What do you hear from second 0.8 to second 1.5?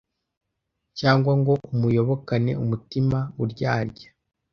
cyangwa